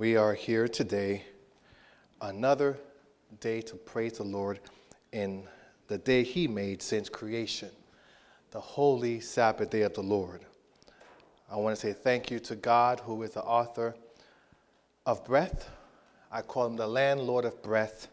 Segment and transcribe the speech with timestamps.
[0.00, 1.24] We are here today,
[2.22, 2.78] another
[3.38, 4.58] day to praise the Lord
[5.12, 5.46] in
[5.88, 7.68] the day He made since creation,
[8.50, 10.40] the holy Sabbath day of the Lord.
[11.52, 13.94] I want to say thank you to God, who is the author
[15.04, 15.68] of breath.
[16.32, 18.08] I call Him the landlord of breath.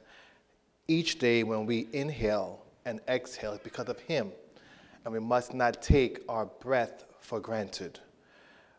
[0.89, 4.33] Each day when we inhale and exhale, because of Him,
[5.05, 8.01] and we must not take our breath for granted.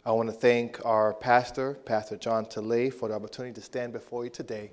[0.09, 4.25] I want to thank our pastor, Pastor John Talay, for the opportunity to stand before
[4.25, 4.73] you today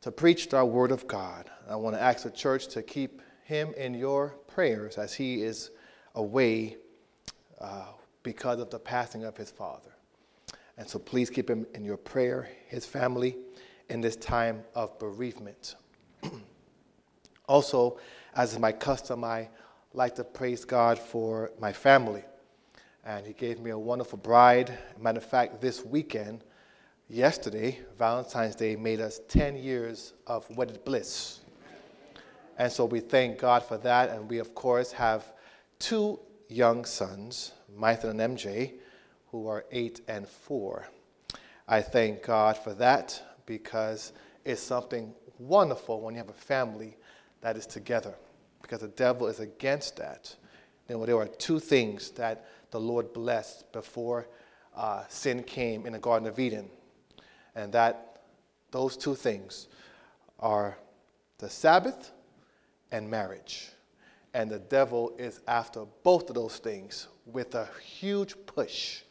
[0.00, 1.50] to preach our word of God.
[1.68, 5.72] I want to ask the church to keep him in your prayers as he is
[6.14, 6.76] away
[7.60, 7.86] uh,
[8.22, 9.90] because of the passing of his father.
[10.78, 13.36] And so please keep him in your prayer, his family,
[13.88, 15.74] in this time of bereavement.
[17.48, 17.98] also,
[18.36, 19.48] as is my custom, I
[19.94, 22.22] like to praise God for my family
[23.04, 24.76] and he gave me a wonderful bride.
[24.98, 26.42] Matter of fact, this weekend,
[27.08, 31.40] yesterday, Valentine's Day, made us 10 years of wedded bliss.
[32.56, 34.10] And so we thank God for that.
[34.10, 35.24] And we, of course, have
[35.78, 38.74] two young sons, Mython and MJ,
[39.30, 40.88] who are eight and four.
[41.68, 44.12] I thank God for that because
[44.44, 46.96] it's something wonderful when you have a family
[47.40, 48.14] that is together,
[48.62, 50.34] because the devil is against that.
[50.88, 54.26] You know, there are two things that the Lord blessed before
[54.76, 56.68] uh, sin came in the Garden of Eden.
[57.54, 58.22] And that
[58.72, 59.68] those two things
[60.40, 60.76] are
[61.38, 62.10] the Sabbath
[62.90, 63.70] and marriage.
[64.34, 69.02] And the devil is after both of those things with a huge push.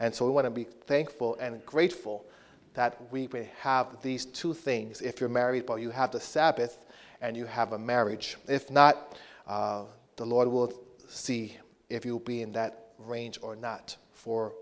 [0.00, 2.26] And so we want to be thankful and grateful
[2.74, 5.02] that we may have these two things.
[5.02, 6.84] If you're married, well, you have the Sabbath
[7.20, 8.36] and you have a marriage.
[8.48, 9.84] If not, uh,
[10.16, 10.72] the Lord will
[11.08, 11.56] see
[11.88, 14.52] if you'll be in that range or not for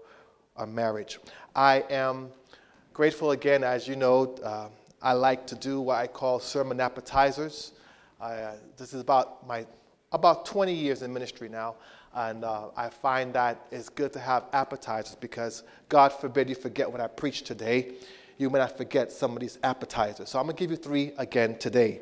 [0.56, 1.18] a marriage.
[1.54, 2.30] I am
[2.92, 4.68] grateful again, as you know, uh,
[5.02, 7.72] I like to do what I call sermon appetizers.
[8.20, 9.66] Uh, this is about my
[10.12, 11.74] about 20 years in ministry now,
[12.14, 16.90] and uh, I find that it's good to have appetizers because God forbid you forget
[16.90, 17.92] what I preach today.
[18.38, 20.30] You may not forget some of these appetizers.
[20.30, 22.00] So I'm going to give you three again today.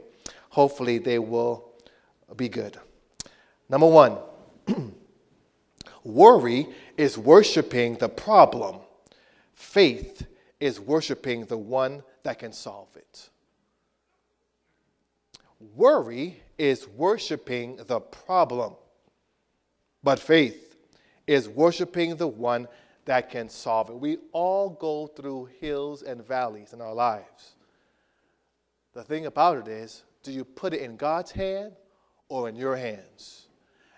[0.51, 1.73] Hopefully, they will
[2.37, 2.79] be good.
[3.69, 4.19] Number one.
[6.05, 8.77] Worry is worshiping the problem,
[9.55, 10.27] faith
[10.61, 13.31] is worshiping the one that can solve it.
[15.75, 18.75] Worry is worshiping the problem,
[20.03, 20.77] but faith
[21.27, 22.69] is worshiping the one
[23.07, 23.97] that can solve it.
[23.97, 27.53] We all go through hills and valleys in our lives.
[28.93, 31.73] The thing about it is, do you put it in God's hand
[32.29, 33.44] or in your hands?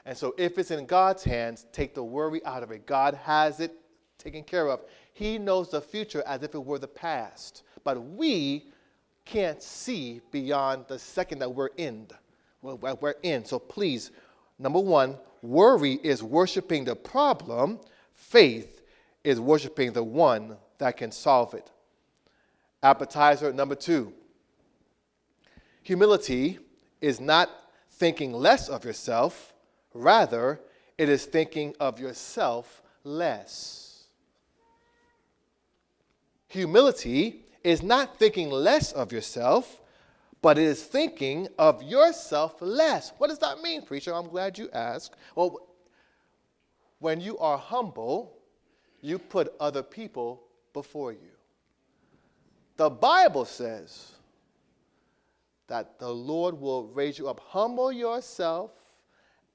[0.07, 2.87] And so, if it's in God's hands, take the worry out of it.
[2.87, 3.73] God has it
[4.19, 4.83] taken care of.
[5.13, 7.65] He knows the future as if it were the past.
[7.83, 8.69] But we
[9.25, 12.07] can't see beyond the second that we're in.
[12.63, 13.45] We're in.
[13.45, 14.13] So, please,
[14.61, 17.81] number one, worry is worshiping the problem,
[18.15, 18.83] faith
[19.25, 21.69] is worshiping the one that can solve it.
[22.81, 24.13] Appetizer number two
[25.83, 26.59] humility
[27.01, 27.49] is not
[27.91, 29.53] thinking less of yourself
[29.97, 30.61] Rather,
[30.99, 34.05] it is thinking of yourself less.
[36.49, 39.81] Humility is not thinking less of yourself,
[40.43, 43.13] but it is thinking of yourself less.
[43.19, 44.15] What does that mean, preacher?
[44.15, 45.17] I'm glad you asked.
[45.35, 45.59] Well,
[46.99, 48.37] when you are humble,
[49.01, 50.43] you put other people
[50.73, 51.33] before you.
[52.77, 54.13] The Bible says
[55.69, 57.41] that the Lord will raise you up.
[57.41, 58.71] Humble yourself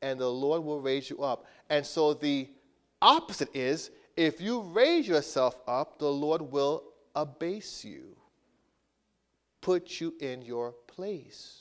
[0.02, 1.46] and the Lord will raise you up.
[1.70, 2.50] And so the
[3.02, 6.84] opposite is if you raise yourself up, the Lord will
[7.16, 8.16] abase you,
[9.62, 11.58] put you in your place.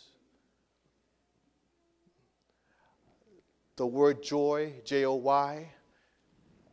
[3.76, 5.70] The word joy, J O Y,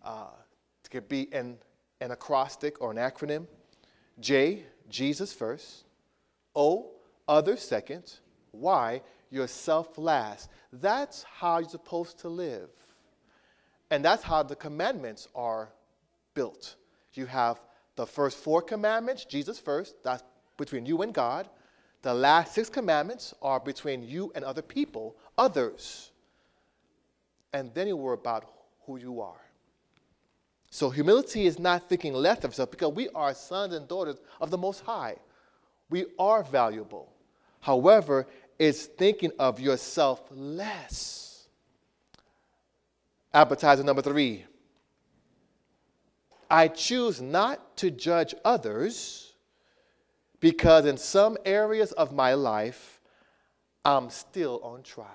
[0.04, 0.28] uh,
[0.90, 1.58] could be an,
[2.02, 3.48] an acrostic or an acronym.
[4.20, 5.84] J, Jesus first.
[6.56, 6.92] O,
[7.28, 8.12] others second.
[8.52, 10.50] Y, yourself last.
[10.82, 12.70] That's how you're supposed to live.
[13.90, 15.70] And that's how the commandments are
[16.34, 16.76] built.
[17.14, 17.60] You have
[17.96, 20.24] the first four commandments, Jesus first, that's
[20.58, 21.50] between you and God.
[22.02, 26.12] The last six commandments are between you and other people, others.
[27.54, 28.50] And then you worry about
[28.86, 29.42] who you are.
[30.70, 34.52] So humility is not thinking less of yourself because we are sons and daughters of
[34.52, 35.16] the Most High.
[35.90, 37.12] We are valuable.
[37.62, 38.28] However,
[38.60, 41.48] is thinking of yourself less.
[43.34, 44.46] Appetizer number three
[46.50, 49.34] I choose not to judge others
[50.40, 53.00] because in some areas of my life,
[53.84, 55.08] I'm still on trial.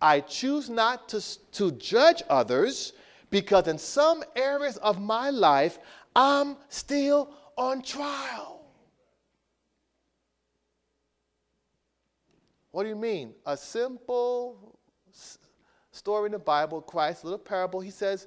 [0.00, 1.22] I choose not to,
[1.52, 2.92] to judge others
[3.30, 5.78] because in some areas of my life,
[6.14, 8.53] I'm still on trial.
[12.74, 13.34] What do you mean?
[13.46, 14.76] A simple
[15.92, 18.26] story in the Bible, Christ, a little parable, he says,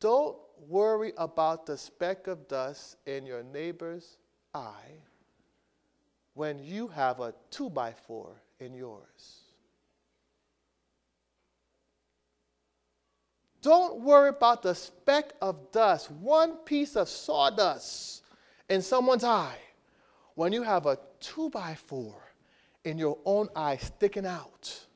[0.00, 0.36] Don't
[0.66, 4.16] worry about the speck of dust in your neighbor's
[4.52, 4.98] eye
[6.34, 9.42] when you have a two by four in yours.
[13.62, 18.24] Don't worry about the speck of dust, one piece of sawdust
[18.68, 19.58] in someone's eye
[20.38, 22.14] when you have a two by four
[22.84, 24.86] in your own eye sticking out.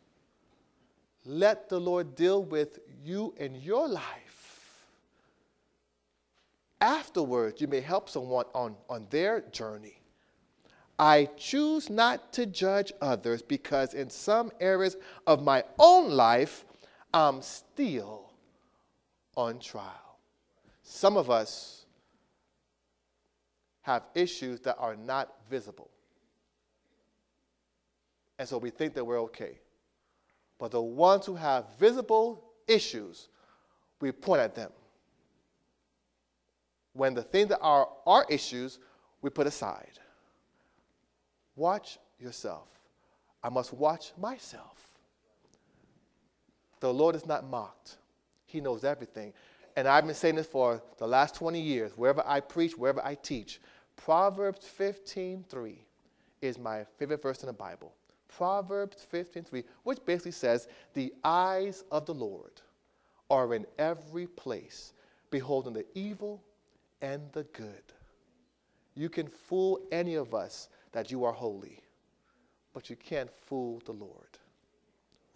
[1.25, 4.87] Let the Lord deal with you in your life.
[6.81, 10.01] Afterwards, you may help someone on, on their journey.
[10.97, 14.97] I choose not to judge others because in some areas
[15.27, 16.65] of my own life,
[17.13, 18.31] I'm still
[19.37, 20.19] on trial.
[20.85, 21.82] Some of us
[23.83, 25.91] have issues that are not visible.
[28.39, 29.59] And so we think that we're okay.
[30.59, 33.29] But the ones who have visible issues,
[34.01, 34.71] we point at them.
[36.93, 38.79] When the things that are our issues,
[39.21, 39.99] we put aside.
[41.57, 42.69] Watch yourself.
[43.43, 44.77] I must watch myself.
[46.81, 47.97] The Lord is not mocked.
[48.45, 49.33] He knows everything.
[49.77, 53.15] And I've been saying this for the last 20 years, wherever I preach, wherever I
[53.15, 53.61] teach.
[54.05, 55.79] Proverbs 15:3
[56.41, 57.95] is my favorite verse in the Bible.
[58.27, 62.61] Proverbs 15:3, which basically says, "The eyes of the Lord
[63.31, 64.93] are in every place,
[65.31, 66.43] beholding the evil
[67.01, 67.93] and the good."
[68.95, 71.81] You can fool any of us that you are holy,
[72.73, 74.39] but you can't fool the Lord.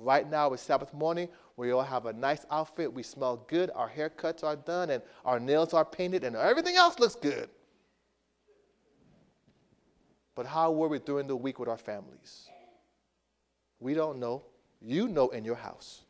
[0.00, 1.28] Right now, it's Sabbath morning.
[1.56, 2.92] We all have a nice outfit.
[2.92, 3.70] We smell good.
[3.70, 7.48] Our haircuts are done, and our nails are painted, and everything else looks good.
[10.37, 12.49] But how were we during the week with our families?
[13.81, 14.43] We don't know.
[14.81, 16.03] You know in your house.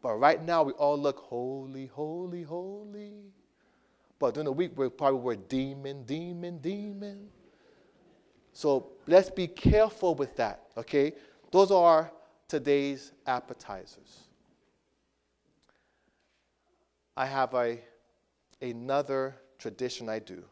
[0.00, 3.12] But right now, we all look holy, holy, holy.
[4.18, 7.28] But during the week, we probably were demon, demon, demon.
[8.52, 11.12] So let's be careful with that, okay?
[11.50, 12.10] Those are
[12.48, 14.24] today's appetizers.
[17.16, 17.78] I have a,
[18.60, 20.42] another tradition I do.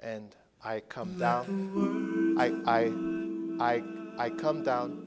[0.00, 2.36] And I come down.
[2.38, 2.92] I, I,
[3.64, 3.82] I,
[4.18, 5.06] I come down.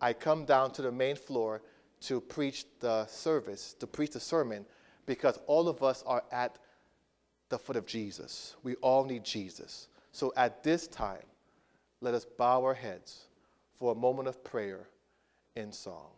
[0.00, 1.62] I come down to the main floor
[2.02, 4.66] to preach the service, to preach the sermon,
[5.06, 6.58] because all of us are at
[7.48, 8.56] the foot of Jesus.
[8.62, 9.88] We all need Jesus.
[10.12, 11.24] So at this time,
[12.00, 13.26] let us bow our heads
[13.78, 14.88] for a moment of prayer
[15.54, 16.10] in song.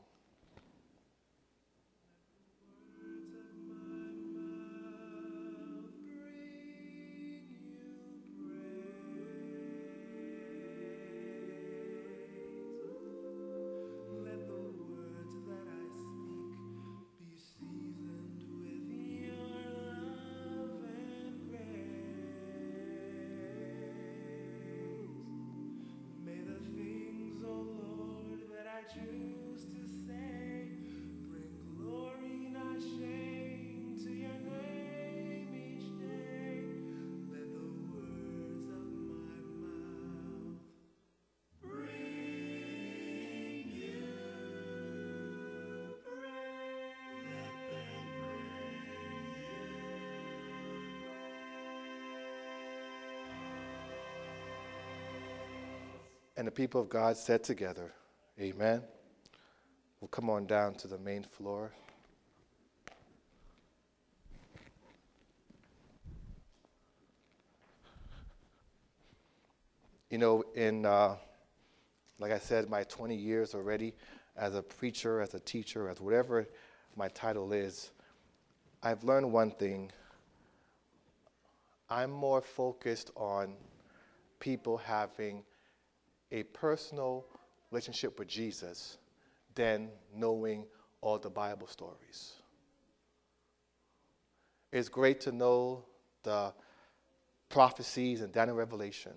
[56.38, 57.90] And the people of God said together,
[58.40, 58.80] Amen.
[60.00, 61.72] We'll come on down to the main floor.
[70.10, 71.16] You know, in, uh,
[72.20, 73.96] like I said, my 20 years already
[74.36, 76.46] as a preacher, as a teacher, as whatever
[76.94, 77.90] my title is,
[78.80, 79.90] I've learned one thing.
[81.90, 83.54] I'm more focused on
[84.38, 85.42] people having
[86.30, 87.26] a personal
[87.70, 88.98] relationship with Jesus
[89.54, 90.66] than knowing
[91.00, 92.32] all the Bible stories.
[94.72, 95.84] It's great to know
[96.22, 96.52] the
[97.48, 99.12] prophecies and Daniel Revelation.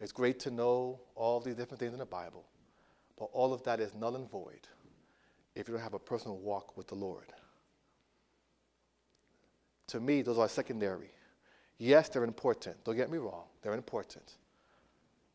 [0.00, 2.44] It's great to know all these different things in the Bible.
[3.18, 4.66] But all of that is null and void
[5.54, 7.32] if you don't have a personal walk with the Lord.
[9.88, 11.10] To me, those are secondary.
[11.76, 12.82] Yes, they're important.
[12.84, 14.36] Don't get me wrong, they're important.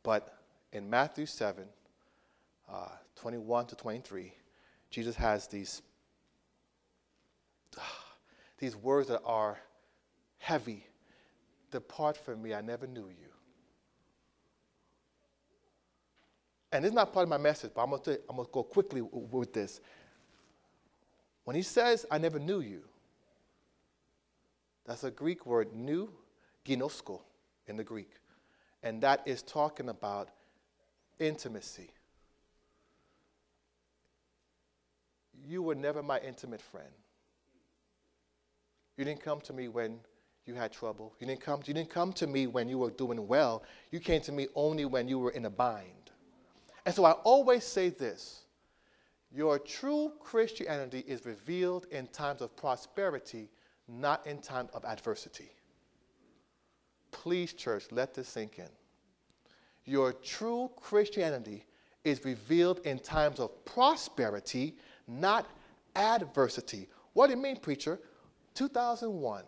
[0.02, 0.35] But
[0.76, 1.64] in Matthew 7,
[2.70, 4.34] uh, 21 to 23,
[4.90, 5.82] Jesus has these,
[8.58, 9.58] these words that are
[10.38, 10.86] heavy.
[11.72, 13.32] Depart from me, I never knew you.
[16.74, 18.64] And it's not part of my message, but I'm going to, I'm going to go
[18.64, 19.80] quickly with this.
[21.46, 22.82] When he says, I never knew you,
[24.86, 26.12] that's a Greek word, knew,
[26.66, 27.22] ginosko,
[27.66, 28.12] in the Greek.
[28.84, 30.32] And that is talking about
[31.20, 31.90] intimacy.
[35.48, 36.90] You were never my intimate friend.
[38.98, 40.00] You didn't come to me when
[40.46, 41.14] you had trouble.
[41.20, 43.64] You didn't come, you didn't come to me when you were doing well.
[43.92, 46.12] You came to me only when you were in a bind.
[46.86, 48.46] And so I always say this
[49.34, 53.50] your true Christianity is revealed in times of prosperity,
[53.88, 55.52] not in times of adversity.
[57.12, 58.70] Please, church, let this sink in.
[59.86, 61.66] Your true Christianity
[62.04, 64.76] is revealed in times of prosperity,
[65.08, 65.48] not
[65.96, 66.88] adversity.
[67.14, 68.00] What do you mean, preacher?
[68.56, 69.44] 2001,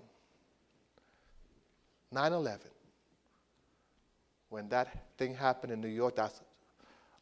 [2.12, 2.60] 9 11.
[4.50, 6.42] When that thing happened in New York, that's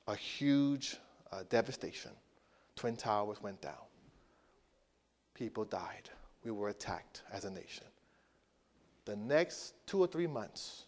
[0.07, 0.97] a huge
[1.31, 2.11] uh, devastation.
[2.75, 3.73] Twin Towers went down.
[5.33, 6.09] People died.
[6.43, 7.85] We were attacked as a nation.
[9.05, 10.84] The next two or three months,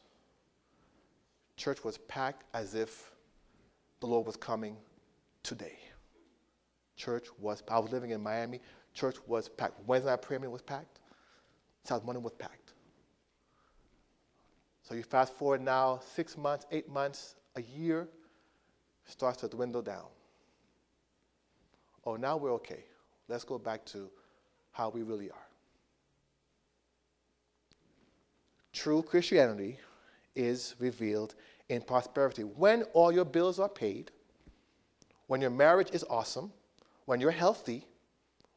[1.58, 3.12] church was packed as if
[4.00, 4.78] the Lord was coming
[5.44, 5.78] today.
[6.96, 8.62] Church was, I was living in Miami,
[8.94, 9.80] church was packed.
[9.86, 11.00] Wednesday night prayer meeting was packed.
[11.84, 12.74] South morning was packed.
[14.84, 18.08] So you fast forward now, six months, eight months, a year,
[19.06, 20.06] starts to dwindle down.
[22.06, 22.86] Oh, now we're okay.
[23.28, 24.10] Let's go back to
[24.72, 25.48] how we really are.
[28.72, 29.78] True Christianity
[30.38, 31.36] is revealed
[31.67, 32.44] in prosperity.
[32.44, 34.12] When all your bills are paid,
[35.27, 36.53] when your marriage is awesome,
[37.06, 37.86] when you're healthy,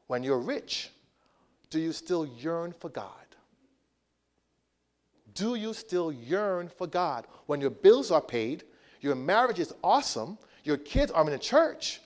[0.07, 0.89] when you're rich,
[1.69, 3.13] do you still yearn for God?
[5.33, 7.25] Do you still yearn for God?
[7.45, 8.63] When your bills are paid,
[8.99, 12.01] your marriage is awesome, your kids are in the church,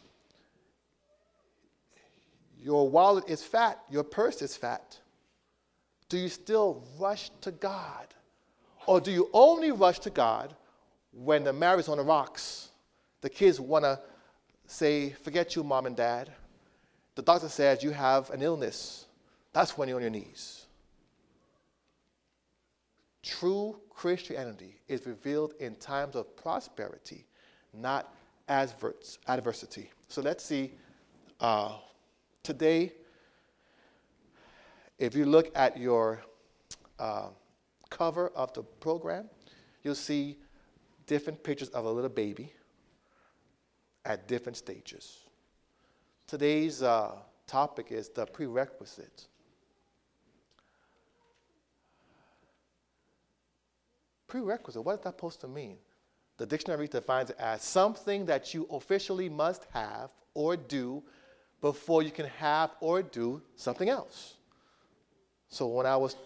[2.58, 5.00] your wallet is fat, your purse is fat.
[6.10, 8.08] Do you still rush to God?
[8.88, 10.56] Or do you only rush to God
[11.12, 12.70] when the marriage is on the rocks?
[13.22, 14.00] The kids want to
[14.68, 16.32] say, Forget you, mom and dad.
[17.15, 19.06] The doctor says you have an illness.
[19.54, 20.65] That's when you're on your knees.
[23.24, 27.25] True Christianity is revealed in times of prosperity,
[27.74, 28.13] not
[28.48, 29.89] adversity.
[30.10, 30.74] So let's see.
[31.39, 31.77] Uh,
[32.44, 32.92] today,
[35.00, 36.22] if you look at your
[37.00, 37.30] uh,
[37.96, 39.30] cover of the program,
[39.84, 40.38] you'll see
[41.08, 42.52] different pictures of a little baby
[44.04, 45.20] at different stages.
[46.28, 47.12] Today's uh,
[47.48, 49.28] topic is the prerequisite.
[54.28, 55.78] Prerequisite, what is that supposed to mean?
[56.38, 61.02] The dictionary defines it as something that you officially must have or do
[61.62, 64.34] before you can have or do something else.
[65.48, 66.18] So when I was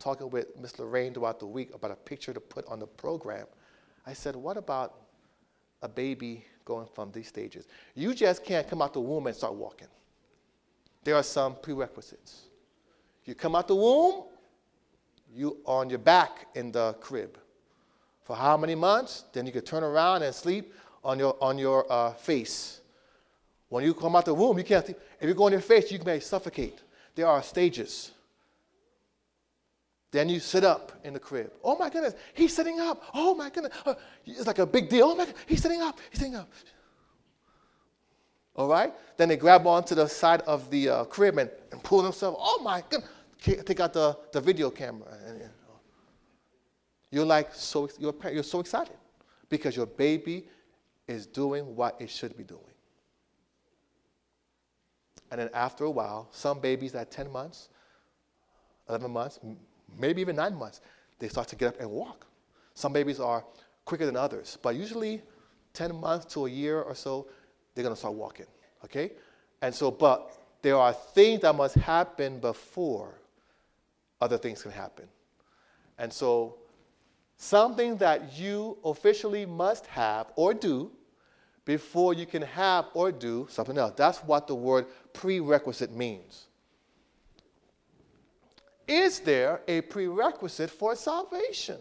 [0.00, 3.46] talking with Miss Lorraine throughout the week about a picture to put on the program,
[4.06, 4.94] I said, what about
[5.82, 7.68] a baby going from these stages?
[7.94, 9.88] You just can't come out the womb and start walking.
[11.04, 12.48] There are some prerequisites.
[13.24, 14.24] You come out the womb,
[15.32, 17.38] you on your back in the crib
[18.24, 19.24] for how many months?
[19.32, 22.80] Then you can turn around and sleep on your, on your uh, face.
[23.68, 24.98] When you come out the womb, you can't sleep.
[25.20, 26.80] If you go on your face, you may suffocate.
[27.14, 28.12] There are stages.
[30.12, 31.52] Then you sit up in the crib.
[31.62, 33.04] Oh my goodness, he's sitting up.
[33.14, 33.72] Oh my goodness.
[33.86, 33.94] Uh,
[34.26, 35.06] it's like a big deal.
[35.06, 35.98] Oh my he's sitting up.
[36.10, 36.50] He's sitting up.
[38.56, 38.92] All right?
[39.16, 42.36] Then they grab onto the side of the uh, crib and, and pull themselves.
[42.40, 43.08] Oh my goodness.
[43.40, 45.08] Take out the, the video camera.
[45.26, 45.50] And, and,
[47.12, 48.94] you're like so you're, you're so excited
[49.48, 50.44] because your baby
[51.08, 52.60] is doing what it should be doing.
[55.30, 57.68] And then after a while, some babies at 10 months,
[58.88, 59.38] 11 months,
[59.98, 60.80] maybe even 9 months,
[61.18, 62.26] they start to get up and walk.
[62.74, 63.44] Some babies are
[63.84, 65.22] quicker than others, but usually
[65.74, 67.26] 10 months to a year or so,
[67.74, 68.46] they're going to start walking,
[68.84, 69.12] okay?
[69.62, 73.14] And so, but there are things that must happen before
[74.20, 75.06] other things can happen.
[75.98, 76.56] And so
[77.42, 80.90] Something that you officially must have or do
[81.64, 83.94] before you can have or do something else.
[83.96, 86.48] That's what the word prerequisite means.
[88.90, 91.78] Is there a prerequisite for salvation?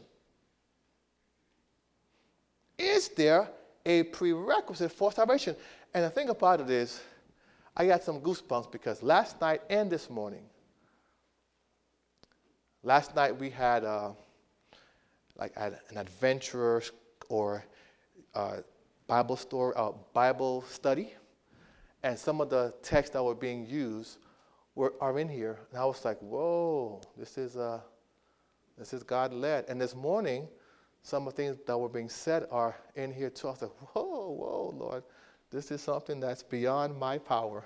[2.77, 3.49] Is there
[3.83, 5.55] a prerequisite for salvation?
[5.91, 7.01] And the thing about it is,
[7.75, 10.43] I got some goosebumps because last night and this morning,
[12.83, 14.11] last night we had uh,
[15.35, 16.83] like an adventurer
[17.27, 17.65] or
[18.35, 18.57] uh,
[19.07, 21.15] Bible story, uh, Bible study,
[22.03, 24.19] and some of the texts that were being used
[24.79, 25.59] were, are in here.
[25.71, 27.81] And I was like, whoa, this is, uh,
[28.77, 29.65] this is God led.
[29.67, 30.47] And this morning,
[31.03, 33.49] some of the things that were being said are in here too.
[33.49, 35.03] I was like, whoa, whoa, Lord,
[35.51, 37.65] this is something that's beyond my power.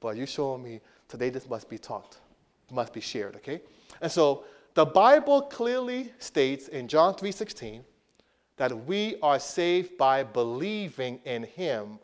[0.00, 2.16] But you're showing me today this must be taught,
[2.72, 3.60] must be shared, okay?
[4.00, 7.84] And so the Bible clearly states in John 3:16
[8.56, 11.98] that we are saved by believing in him.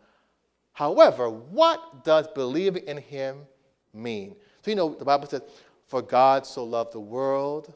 [0.72, 3.46] However, what does believing in him
[3.94, 4.36] mean?
[4.62, 5.42] So you know the Bible says,
[5.86, 7.72] "For God so loved the world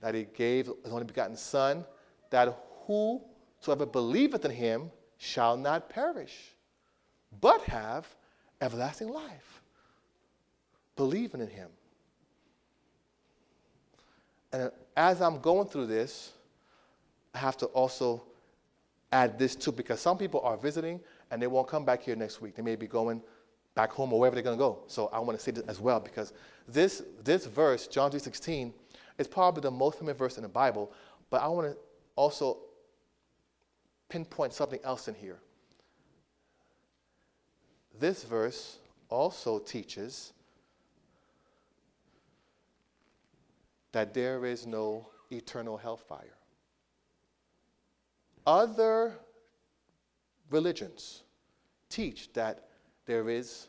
[0.00, 1.84] that he gave his only begotten son,
[2.30, 6.54] that whosoever believeth in him shall not perish,
[7.40, 8.06] but have
[8.60, 9.62] everlasting life.
[10.96, 11.70] Believing in him.
[14.52, 16.32] And as I'm going through this,
[17.34, 18.22] I have to also
[19.12, 21.00] add this too, because some people are visiting
[21.30, 22.54] and they won't come back here next week.
[22.54, 23.22] They may be going
[23.76, 24.80] back home or wherever they're going to go.
[24.88, 26.32] So I want to say this as well, because
[26.66, 28.72] this, this verse, John 3.16,
[29.18, 30.92] is probably the most famous verse in the Bible,
[31.30, 31.76] but I want to
[32.16, 32.58] also
[34.08, 35.38] pinpoint something else in here.
[38.00, 38.78] This verse
[39.08, 40.32] also teaches
[43.92, 46.36] that there is no eternal hellfire.
[48.46, 49.18] Other
[50.50, 51.22] religions
[51.88, 52.68] teach that
[53.06, 53.68] there is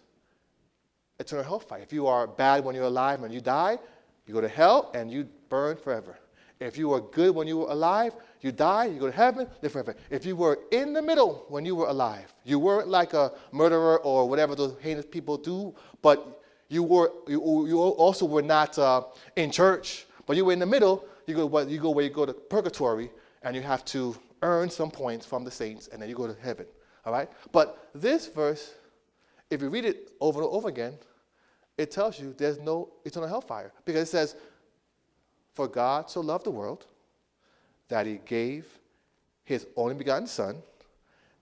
[1.20, 1.82] eternal hellfire.
[1.82, 3.78] If you are bad when you're alive, when you die,
[4.26, 6.18] you go to hell and you burn forever.
[6.60, 9.72] If you were good when you were alive, you die, you go to heaven, live
[9.72, 9.96] forever.
[10.10, 14.00] If you were in the middle when you were alive, you weren't like a murderer
[14.00, 19.04] or whatever those heinous people do, but you were you, you also were not uh,
[19.36, 21.06] in church, but you were in the middle.
[21.28, 23.12] You go you go where you go to purgatory,
[23.44, 26.36] and you have to earn some points from the saints, and then you go to
[26.42, 26.66] heaven.
[27.06, 27.30] All right.
[27.52, 28.74] But this verse,
[29.50, 30.94] if you read it over and over again,
[31.78, 34.36] it tells you there's no eternal hellfire because it says
[35.54, 36.86] for God so loved the world
[37.88, 38.66] that he gave
[39.44, 40.58] his only begotten Son,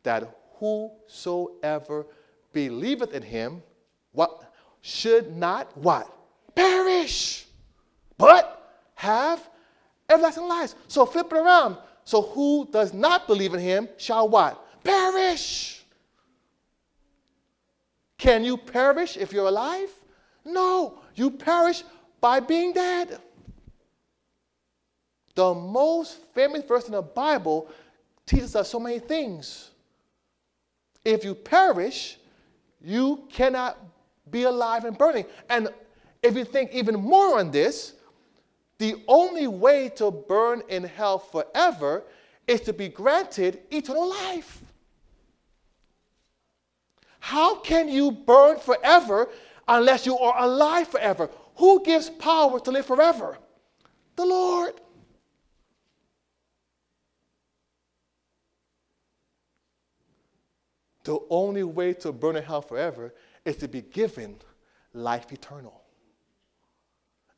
[0.04, 2.06] that whosoever
[2.54, 3.64] believeth in him,
[4.12, 6.12] what should not what?
[6.56, 7.48] Perish,
[8.18, 9.50] but have
[10.10, 10.76] everlasting life.
[10.88, 11.78] So flip it around.
[12.04, 14.64] So who does not believe in him shall what?
[14.84, 15.75] Perish.
[18.18, 19.90] Can you perish if you're alive?
[20.44, 21.84] No, you perish
[22.22, 23.20] by being dead.
[25.36, 27.70] The most famous verse in the Bible
[28.26, 29.72] teaches us so many things.
[31.04, 32.18] If you perish,
[32.82, 33.78] you cannot
[34.32, 35.26] be alive and burning.
[35.50, 35.70] And
[36.24, 37.94] if you think even more on this,
[38.78, 42.04] the only way to burn in hell forever
[42.48, 44.62] is to be granted eternal life.
[47.26, 49.30] How can you burn forever
[49.68, 51.28] unless you are alive forever?
[51.56, 53.40] Who gives power to live forever?
[54.16, 54.74] The Lord.
[61.04, 63.12] The only way to burn in hell forever
[63.44, 64.36] is to be given
[64.94, 65.82] life eternal.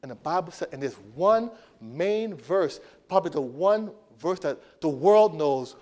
[0.01, 4.89] And the Bible said, and this one main verse, probably the one verse that the
[4.89, 5.77] world knows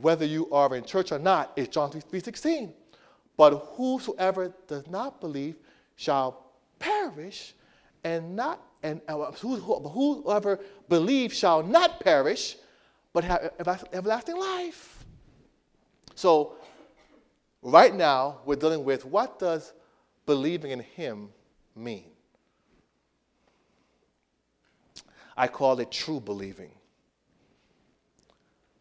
[0.00, 2.72] whether you are in church or not, is John 3:16.
[3.40, 5.56] But whosoever does not believe
[5.96, 6.44] shall
[6.78, 7.54] perish,
[8.04, 12.56] and not and uh, whoever believes shall not perish,
[13.14, 15.06] but have everlasting life.
[16.14, 16.56] So
[17.62, 19.72] Right now, we're dealing with what does
[20.24, 21.28] believing in Him
[21.76, 22.10] mean?
[25.36, 26.70] I call it true believing.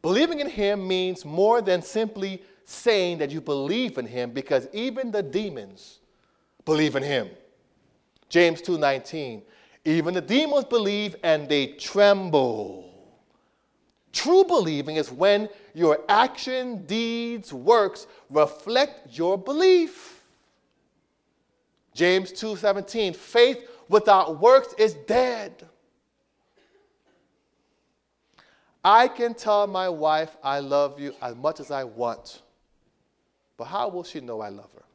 [0.02, 5.12] Believing in Him means more than simply saying that you believe in Him because even
[5.12, 6.00] the demons
[6.66, 7.30] believe in Him.
[8.30, 9.42] James 2:19
[9.86, 12.86] Even the demons believe and they tremble.
[14.12, 20.24] True believing is when your action, deeds, works reflect your belief.
[21.94, 25.68] James 2:17 Faith without works is dead.
[28.84, 32.42] I can tell my wife I love you as much as I want.
[33.60, 34.86] But how will she know I love her?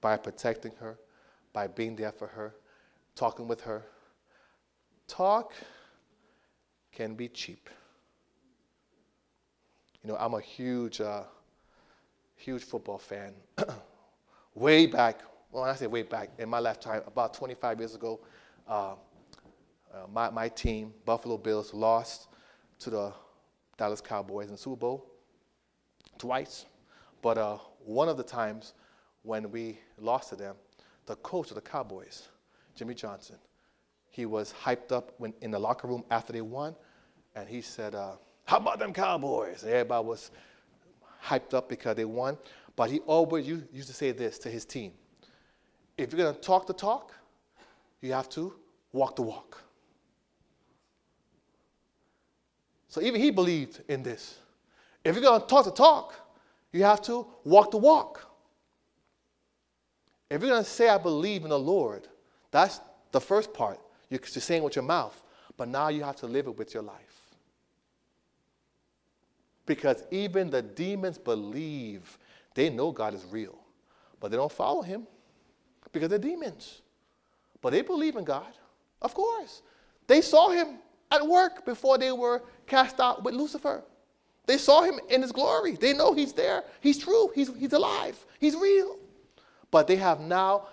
[0.00, 0.98] By protecting her,
[1.52, 2.54] by being there for her,
[3.14, 3.82] talking with her.
[5.06, 5.52] Talk
[6.92, 7.68] can be cheap.
[10.02, 11.24] You know, I'm a huge, uh,
[12.36, 13.34] huge football fan.
[14.54, 15.20] way back,
[15.52, 18.18] well, I say way back, in my lifetime, about 25 years ago,
[18.66, 18.92] uh,
[19.92, 22.28] uh, my, my team, Buffalo Bills, lost
[22.78, 23.12] to the
[23.76, 25.09] Dallas Cowboys in the Super Bowl
[26.20, 26.66] twice.
[27.22, 28.74] But uh, one of the times
[29.22, 30.54] when we lost to them,
[31.06, 32.28] the coach of the Cowboys,
[32.76, 33.36] Jimmy Johnson,
[34.10, 36.76] he was hyped up when, in the locker room after they won,
[37.34, 38.12] and he said, uh,
[38.44, 39.62] How about them Cowboys?
[39.62, 40.30] And everybody was
[41.24, 42.38] hyped up because they won.
[42.76, 44.92] But he always used to say this to his team
[45.98, 47.12] If you're going to talk the talk,
[48.00, 48.54] you have to
[48.92, 49.62] walk the walk.
[52.88, 54.38] So even he believed in this.
[55.04, 56.14] If you're going to talk the talk,
[56.72, 58.26] you have to walk the walk.
[60.30, 62.06] If you're going to say, I believe in the Lord,
[62.50, 63.80] that's the first part.
[64.08, 65.20] You're saying with your mouth,
[65.56, 66.96] but now you have to live it with your life.
[69.66, 72.18] Because even the demons believe,
[72.54, 73.58] they know God is real,
[74.18, 75.06] but they don't follow him
[75.92, 76.82] because they're demons.
[77.60, 78.52] But they believe in God,
[79.02, 79.62] of course.
[80.06, 80.78] They saw him
[81.10, 83.82] at work before they were cast out with Lucifer.
[84.50, 85.76] They saw him in his glory.
[85.76, 86.64] They know he's there.
[86.80, 87.30] He's true.
[87.36, 88.18] He's, he's alive.
[88.40, 88.98] He's real.
[89.70, 90.66] But they have now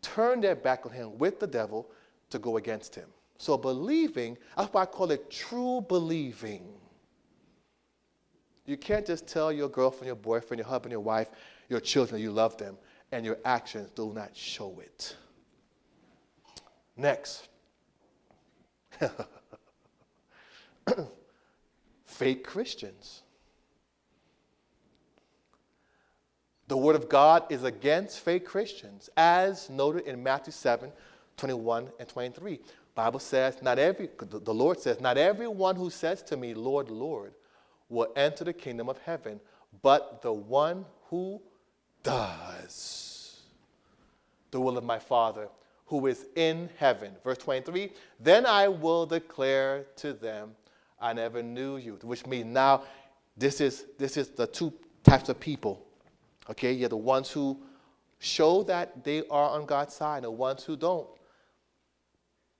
[0.00, 1.90] turned their back on him with the devil
[2.30, 3.10] to go against him.
[3.36, 6.66] So believing, that's why I call it true believing.
[8.64, 11.28] You can't just tell your girlfriend, your boyfriend, your husband, your wife,
[11.68, 12.78] your children you love them,
[13.12, 15.14] and your actions do not show it.
[16.96, 17.48] Next.
[22.18, 23.22] Fake Christians.
[26.66, 30.90] The Word of God is against fake Christians, as noted in Matthew 7
[31.36, 32.58] 21 and 23.
[32.96, 37.34] Bible says, not every, the Lord says, not everyone who says to me, Lord, Lord,
[37.88, 39.38] will enter the kingdom of heaven,
[39.80, 41.40] but the one who
[42.02, 43.42] does
[44.50, 45.48] the will of my Father
[45.86, 47.12] who is in heaven.
[47.22, 50.56] Verse 23 Then I will declare to them,
[51.00, 51.98] I never knew you.
[52.02, 52.82] Which means now
[53.36, 55.84] this is, this is the two types of people.
[56.50, 57.58] Okay, you're the ones who
[58.18, 61.06] show that they are on God's side, the ones who don't.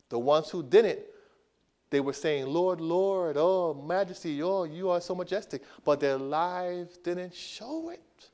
[0.08, 1.00] The ones who didn't,
[1.90, 5.62] they were saying, Lord, Lord, oh, majesty, oh, you are so majestic.
[5.84, 8.30] But their lives didn't show it.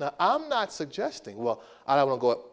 [0.00, 2.44] Now, I'm not suggesting, well, I don't want to go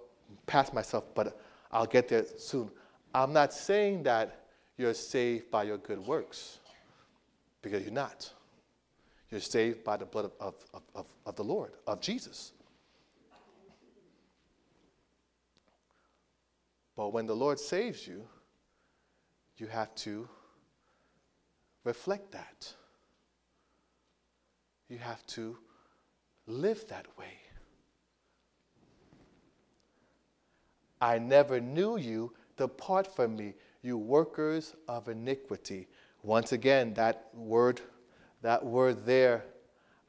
[0.45, 1.39] past myself, but
[1.71, 2.69] I'll get there soon.
[3.13, 4.38] I'm not saying that
[4.79, 6.59] you're saved by your good works,
[7.61, 8.31] because you're not.
[9.29, 12.53] You're saved by the blood of, of, of, of the Lord, of Jesus.
[16.95, 18.23] But when the Lord saves you,
[19.57, 20.27] you have to
[21.83, 22.73] reflect that.
[24.87, 25.57] You have to
[26.47, 27.33] live that way.
[31.01, 32.33] I never knew you.
[32.57, 35.87] Depart from me, you workers of iniquity.
[36.23, 37.81] Once again, that word,
[38.41, 39.45] that word there,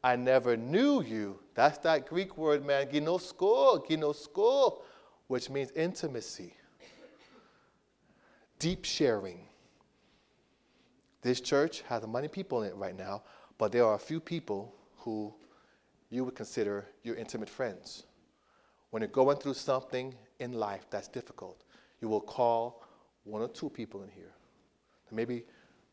[0.02, 1.38] I never knew you.
[1.54, 4.80] That's that Greek word, man, ginosko, ginosko,
[5.26, 6.54] which means intimacy,
[8.58, 9.46] deep sharing.
[11.22, 13.22] This church has many people in it right now,
[13.58, 15.32] but there are a few people who
[16.08, 18.04] you would consider your intimate friends.
[18.90, 21.62] When you're going through something in life that's difficult,
[22.00, 22.79] you will call
[23.30, 24.32] one or two people in here.
[25.12, 25.44] Maybe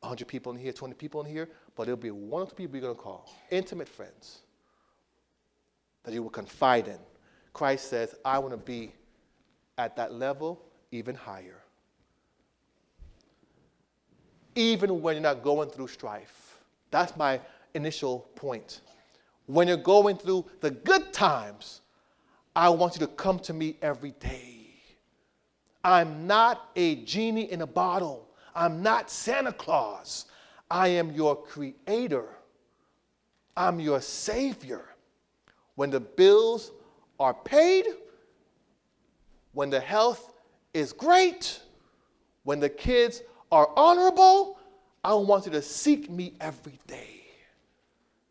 [0.02, 2.76] 100 people in here, 20 people in here, but there'll be one or two people
[2.76, 4.39] you're going to call, intimate friends
[6.04, 7.00] that you will confide in.
[7.54, 8.91] Christ says, I want to be
[9.78, 11.62] at that level even higher.
[14.56, 16.60] Even when you're not going through strife.
[16.91, 17.39] That's my
[17.73, 18.82] initial point.
[19.45, 21.82] When you're going through the good times,
[22.56, 24.57] I want you to come to me every day.
[25.88, 28.28] I'm not a genie in a bottle.
[28.54, 30.26] I'm not Santa Claus.
[30.69, 32.26] I am your creator.
[33.56, 34.84] I'm your savior.
[35.76, 36.71] When the bills
[37.21, 37.86] are paid,
[39.54, 40.34] when the health
[40.73, 41.62] is great,
[42.43, 44.60] when the kids are honorable,
[45.06, 47.21] I want you to seek me every day.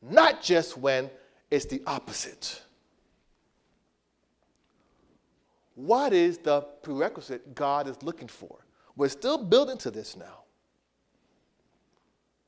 [0.03, 1.09] Not just when
[1.51, 2.61] it's the opposite.
[5.77, 8.65] What is the prerequisite God is looking for?
[8.97, 10.45] We're still building to this now.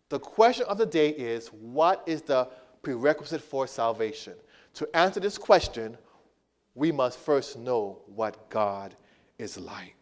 [0.09, 2.49] The question of the day is what is the
[2.83, 4.33] prerequisite for salvation.
[4.75, 5.99] To answer this question,
[6.75, 8.97] we must first know what God
[9.39, 9.95] is like.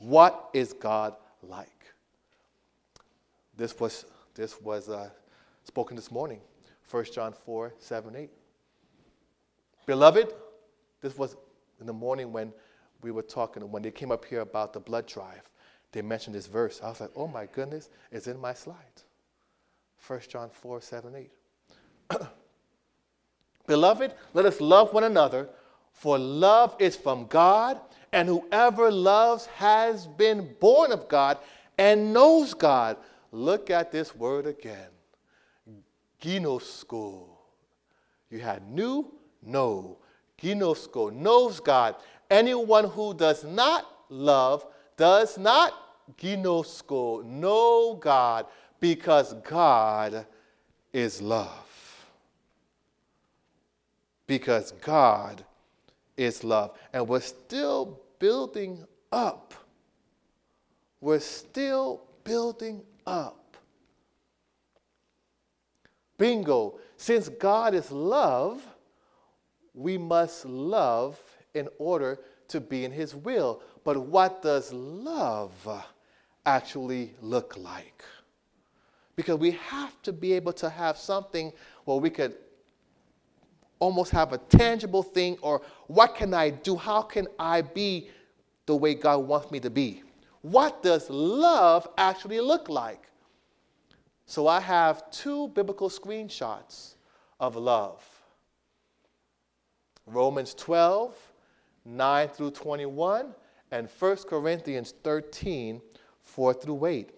[0.00, 1.68] What is God like?
[3.56, 5.08] This was, this was uh,
[5.62, 6.40] spoken this morning,
[6.90, 8.30] 1 John 4 7 8.
[9.86, 10.32] Beloved,
[11.00, 11.36] this was
[11.80, 12.52] in the morning when
[13.02, 15.48] we were talking, when they came up here about the blood drive,
[15.92, 16.80] they mentioned this verse.
[16.82, 19.04] I was like, oh my goodness, it's in my slides.
[20.06, 22.20] 1 John 4 7 8.
[23.66, 25.48] Beloved, let us love one another,
[25.92, 27.80] for love is from God,
[28.12, 31.38] and whoever loves has been born of God
[31.78, 32.96] and knows God.
[33.32, 34.88] Look at this word again.
[36.20, 37.28] Ginosko.
[38.30, 39.13] You had new,
[39.46, 39.98] know.
[40.40, 41.96] Ginosko, knows God.
[42.30, 45.72] Anyone who does not love does not
[46.18, 48.46] ginosko, know God,
[48.80, 50.26] because God
[50.92, 51.64] is love
[54.26, 55.44] because God
[56.16, 56.76] is love.
[56.92, 59.54] And we're still building up.
[61.00, 63.56] We're still building up.
[66.16, 66.78] Bingo.
[66.96, 68.62] Since God is love,
[69.74, 71.20] we must love
[71.52, 73.62] in order to be in His will.
[73.82, 75.52] But what does love
[76.46, 78.04] actually look like?
[79.16, 81.52] Because we have to be able to have something
[81.84, 82.34] where we could
[83.78, 86.76] almost have a tangible thing or what can I do?
[86.76, 88.08] How can I be
[88.66, 90.02] the way God wants me to be?
[90.42, 93.08] What does love actually look like?
[94.26, 96.94] So I have two biblical screenshots
[97.38, 98.13] of love
[100.06, 101.16] Romans 12,
[101.84, 103.34] 9 through 21,
[103.70, 105.80] and 1 Corinthians 13,
[106.22, 107.10] 4 through 8.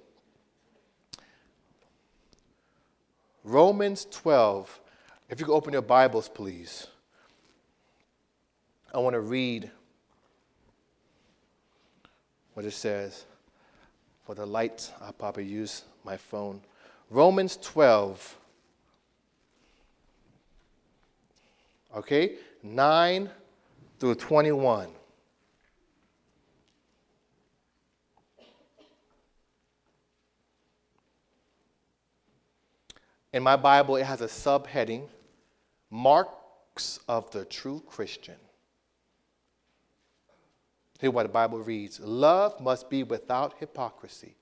[3.45, 4.81] Romans 12,
[5.29, 6.89] if you could open your Bibles, please.
[8.93, 9.71] I want to read
[12.55, 13.25] what it says.
[14.25, 16.61] For the light, I'll probably use my phone.
[17.11, 18.37] Romans 12.
[21.97, 22.33] Okay?
[22.63, 23.31] 9
[23.99, 24.89] through 21.
[33.33, 35.09] In my Bible, it has a subheading
[35.91, 38.37] Marks of the true Christian.
[40.99, 44.35] Here's what the Bible reads Love must be without hypocrisy.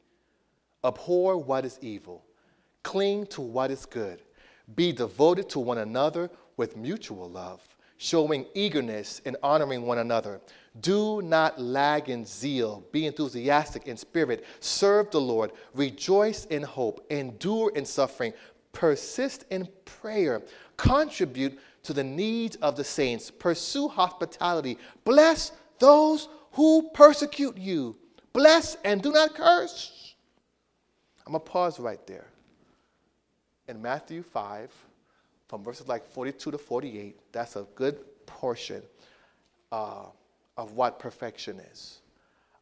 [0.85, 2.25] Abhor what is evil.
[2.83, 4.21] Cling to what is good.
[4.75, 7.61] Be devoted to one another with mutual love,
[7.97, 10.41] showing eagerness in honoring one another.
[10.81, 12.85] Do not lag in zeal.
[12.91, 14.45] Be enthusiastic in spirit.
[14.61, 15.53] Serve the Lord.
[15.73, 17.07] Rejoice in hope.
[17.11, 18.33] Endure in suffering.
[18.73, 20.43] Persist in prayer
[20.77, 27.97] contribute to the needs of the saints, pursue hospitality, bless those who persecute you,
[28.33, 30.15] bless and do not curse.
[31.27, 32.27] I'm going to pause right there.
[33.69, 34.71] In Matthew 5,
[35.55, 38.83] from verses like 42 to 48, that's a good portion
[39.71, 40.07] uh,
[40.57, 42.01] of what perfection is.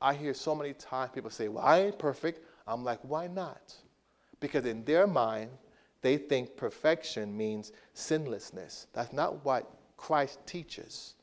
[0.03, 2.45] I hear so many times people say, Well, I ain't perfect.
[2.67, 3.73] I'm like, Why not?
[4.41, 5.49] Because in their mind,
[6.03, 8.89] they think perfection means sinlessness.
[8.93, 11.15] That's not what Christ teaches.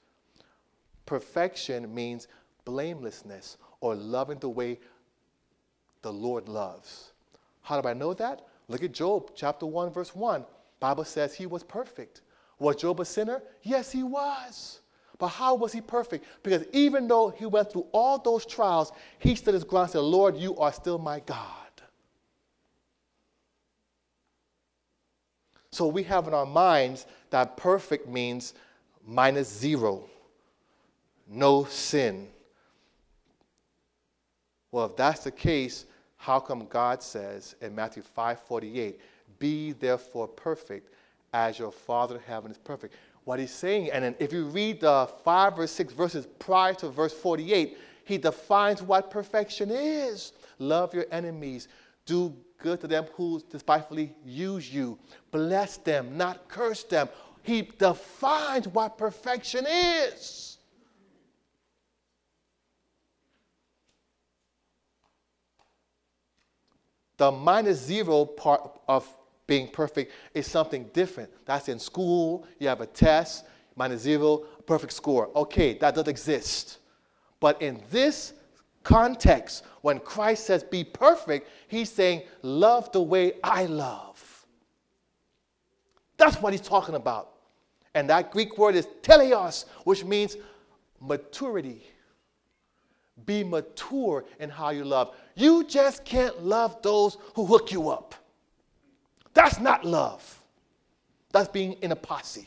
[1.06, 2.28] Perfection means
[2.66, 4.80] blamelessness or loving the way
[6.02, 7.12] the Lord loves.
[7.62, 8.48] How do I know that?
[8.68, 10.44] Look at Job chapter 1 verse 1.
[10.80, 12.22] Bible says he was perfect.
[12.58, 13.42] Was Job a sinner?
[13.64, 14.82] Yes, he was.
[15.18, 16.26] But how was he perfect?
[16.44, 20.00] Because even though he went through all those trials, he stood his ground and said,
[20.00, 21.46] Lord, you are still my God.
[25.72, 28.54] So we have in our minds that perfect means
[29.06, 30.04] minus zero,
[31.28, 32.28] no sin.
[34.72, 35.86] Well, if that's the case,
[36.18, 39.00] how come God says in Matthew 5:48,
[39.40, 40.94] "Be therefore perfect
[41.34, 42.94] as your Father in heaven is perfect"?
[43.24, 47.14] What he's saying, and if you read the five or six verses prior to verse
[47.14, 50.34] 48, he defines what perfection is.
[50.58, 51.68] Love your enemies,
[52.06, 54.98] do good to them who despitefully use you.
[55.32, 57.08] Bless them, not curse them.
[57.44, 60.58] He defines what perfection is.
[67.18, 69.06] The minus zero part of
[69.50, 71.30] being perfect is something different.
[71.46, 75.30] That's in school, you have a test, minus zero, perfect score.
[75.36, 76.78] Okay, that doesn't exist.
[77.40, 78.34] But in this
[78.84, 84.46] context, when Christ says be perfect, he's saying love the way I love.
[86.16, 87.32] That's what he's talking about.
[87.96, 90.38] And that Greek word is teleos, which means
[91.02, 91.84] maturity.
[93.26, 95.16] Be mature in how you love.
[95.36, 98.14] You just can't love those who hook you up.
[99.40, 100.44] That's not love.
[101.32, 102.46] That's being in a posse,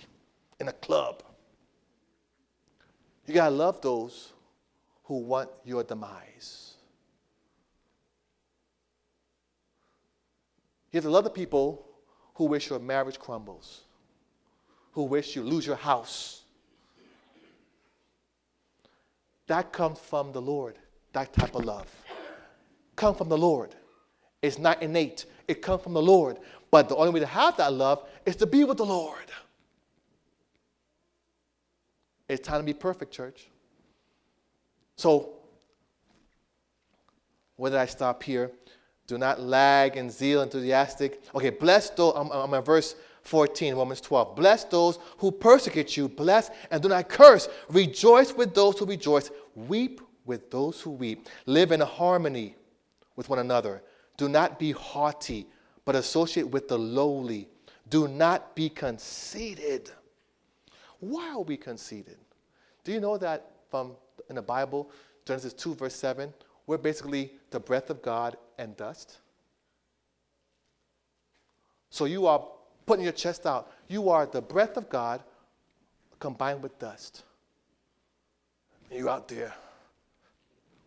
[0.61, 1.23] in a club.
[3.27, 4.35] You got to love those
[5.05, 6.75] who want your demise.
[10.91, 11.83] You have to love the people
[12.35, 13.85] who wish your marriage crumbles,
[14.91, 16.43] who wish you lose your house.
[19.47, 20.77] That comes from the Lord,
[21.15, 21.89] that type of love.
[22.97, 23.75] Come from the Lord.
[24.43, 25.25] It's not innate.
[25.49, 26.39] It comes from the Lord.
[26.73, 29.31] But the only way to have that love is to be with the Lord.
[32.29, 33.49] It's time to be perfect, church.
[34.97, 35.35] So,
[37.57, 38.51] where did I stop here?
[39.07, 41.23] Do not lag in zeal, enthusiastic.
[41.35, 44.35] Okay, bless those, I'm, in verse 14, Romans 12.
[44.35, 46.09] Bless those who persecute you.
[46.09, 47.51] Bless and do not curse.
[47.69, 49.31] Rejoice with those who rejoice.
[49.55, 51.29] Weep with those who weep.
[51.45, 52.57] Live in harmony
[53.15, 53.83] with one another.
[54.17, 55.47] Do not be haughty,
[55.85, 57.49] but associate with the lowly.
[57.89, 59.91] Do not be conceited.
[61.01, 62.19] Why are we conceited?
[62.85, 63.93] Do you know that from
[64.29, 64.91] in the Bible,
[65.25, 66.33] Genesis 2, verse 7,
[66.67, 69.19] we're basically the breath of God and dust?
[71.91, 72.47] So you are
[72.87, 73.71] putting your chest out.
[73.89, 75.23] You are the breath of God
[76.19, 77.25] combined with dust.
[78.91, 79.55] You out there.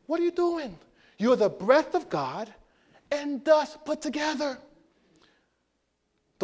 [0.08, 0.78] What are you doing?
[1.18, 2.54] You're the breath of God
[3.12, 4.58] and dust put together.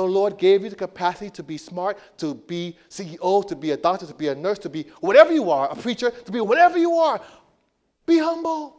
[0.01, 3.77] The Lord gave you the capacity to be smart, to be CEO, to be a
[3.77, 6.79] doctor, to be a nurse, to be whatever you are, a preacher, to be whatever
[6.79, 7.21] you are.
[8.07, 8.77] Be humble.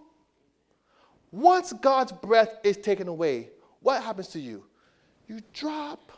[1.30, 4.64] Once God's breath is taken away, what happens to you?
[5.28, 6.10] You drop.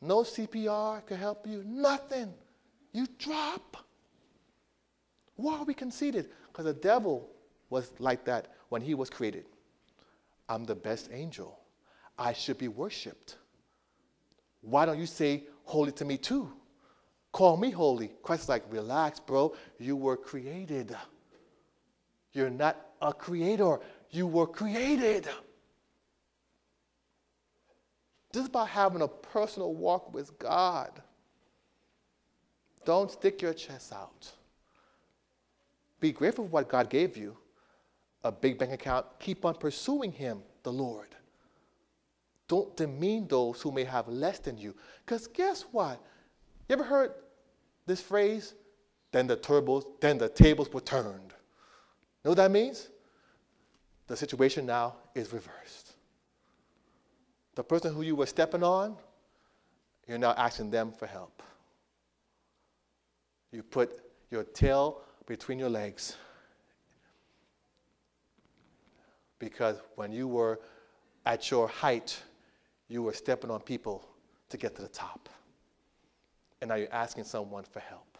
[0.00, 2.34] No CPR can help you, nothing.
[2.92, 3.76] You drop.
[5.36, 6.30] Why are we conceited?
[6.48, 7.30] Because the devil
[7.70, 9.44] was like that when he was created.
[10.48, 11.61] I'm the best angel.
[12.22, 13.36] I should be worshiped.
[14.60, 16.52] Why don't you say holy to me too?
[17.32, 18.12] Call me holy.
[18.22, 19.56] Christ's like, relax, bro.
[19.80, 20.94] You were created.
[22.32, 23.80] You're not a creator,
[24.10, 25.24] you were created.
[28.32, 31.02] This is about having a personal walk with God.
[32.84, 34.30] Don't stick your chest out.
[35.98, 37.36] Be grateful for what God gave you
[38.22, 39.06] a big bank account.
[39.18, 41.16] Keep on pursuing Him, the Lord.
[42.52, 44.74] Don't demean those who may have less than you.
[45.06, 45.98] Because guess what?
[46.68, 47.12] You ever heard
[47.86, 48.52] this phrase?
[49.10, 51.32] Then the turbos, then the tables were turned.
[52.22, 52.90] Know what that means?
[54.06, 55.94] The situation now is reversed.
[57.54, 58.98] The person who you were stepping on,
[60.06, 61.42] you're now asking them for help.
[63.50, 63.98] You put
[64.30, 66.18] your tail between your legs.
[69.38, 70.60] Because when you were
[71.24, 72.22] at your height,
[72.92, 74.06] you were stepping on people
[74.50, 75.28] to get to the top.
[76.60, 78.18] And now you're asking someone for help.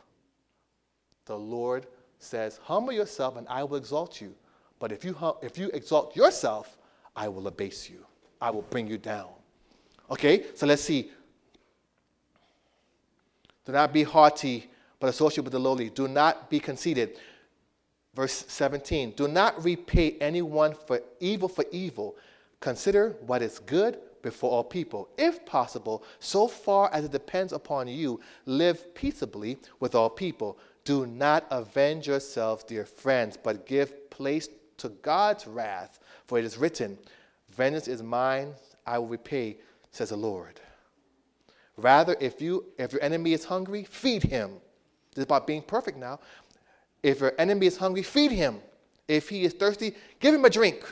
[1.26, 1.86] The Lord
[2.18, 4.34] says, Humble yourself and I will exalt you.
[4.78, 6.78] But if you, if you exalt yourself,
[7.14, 8.04] I will abase you,
[8.40, 9.28] I will bring you down.
[10.10, 11.10] Okay, so let's see.
[13.64, 15.90] Do not be haughty, but associate with the lowly.
[15.90, 17.18] Do not be conceited.
[18.14, 22.16] Verse 17 Do not repay anyone for evil for evil.
[22.58, 25.08] Consider what is good before all people.
[25.18, 30.58] If possible, so far as it depends upon you, live peaceably with all people.
[30.84, 36.56] Do not avenge yourselves, dear friends, but give place to God's wrath, for it is
[36.56, 36.98] written,
[37.50, 38.54] Vengeance is mine,
[38.86, 39.58] I will repay,
[39.90, 40.60] says the Lord.
[41.76, 44.52] Rather, if, you, if your enemy is hungry, feed him.
[45.14, 46.20] This is about being perfect now.
[47.02, 48.60] If your enemy is hungry, feed him.
[49.08, 50.84] If he is thirsty, give him a drink.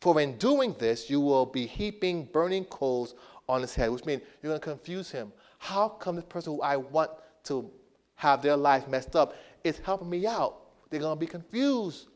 [0.00, 3.14] For in doing this, you will be heaping burning coals
[3.48, 5.32] on his head, which means you're going to confuse him.
[5.58, 7.10] How come this person who I want
[7.44, 7.70] to
[8.14, 10.56] have their life messed up is helping me out?
[10.88, 12.08] They're going to be confused.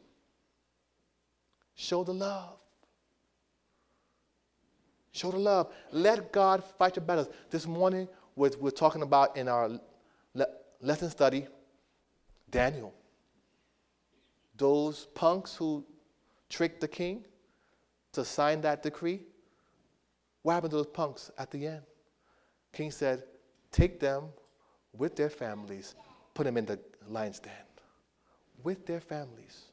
[1.74, 2.56] Show the love.
[5.12, 5.72] Show the love.
[5.92, 7.28] Let God fight your battles.
[7.50, 9.68] This morning, we're, we're talking about in our
[10.34, 10.46] le-
[10.80, 11.46] lesson study
[12.50, 12.94] Daniel.
[14.56, 15.84] Those punks who
[16.48, 17.24] tricked the king
[18.14, 19.20] to sign that decree,
[20.42, 21.82] what happened to those punks at the end?
[22.72, 23.24] King said,
[23.70, 24.24] Take them
[24.96, 25.94] with their families,
[26.34, 27.52] put them in the lion's den
[28.64, 29.66] with their families.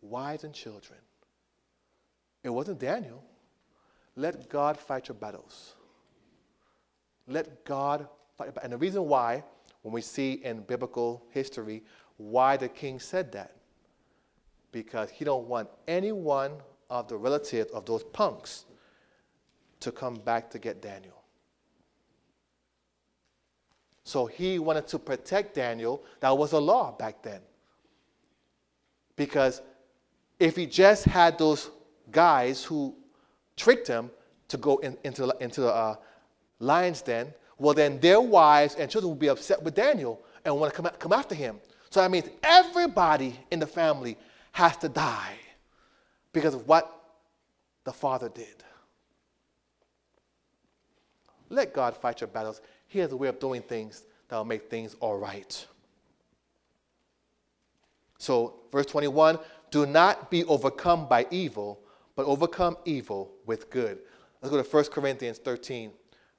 [0.00, 1.00] wives and children.
[2.44, 3.24] It wasn't Daniel.
[4.14, 5.74] Let God fight your battles.
[7.26, 8.50] Let God fight.
[8.62, 9.42] And the reason why,
[9.82, 11.82] when we see in biblical history,
[12.16, 13.56] why the king said that,
[14.70, 16.52] because he don't want any one
[16.90, 18.64] of the relatives of those punks
[19.80, 21.22] to come back to get Daniel.
[24.04, 26.02] So he wanted to protect Daniel.
[26.20, 27.40] That was a law back then.
[29.16, 29.60] Because
[30.38, 31.70] if he just had those
[32.10, 32.94] guys who
[33.56, 34.10] tricked him
[34.48, 35.96] to go in, into, into the uh,
[36.58, 40.72] lion's den, well, then their wives and children would be upset with Daniel and want
[40.72, 41.60] to come, come after him.
[41.90, 44.16] So that means everybody in the family
[44.52, 45.34] has to die
[46.32, 46.94] because of what
[47.84, 48.64] the father did.
[51.48, 52.60] Let God fight your battles.
[52.86, 55.66] He has a way of doing things that will make things all right.
[58.18, 59.38] So, verse 21
[59.70, 61.80] do not be overcome by evil,
[62.16, 63.98] but overcome evil with good.
[64.40, 65.92] Let's go to 1 Corinthians 13,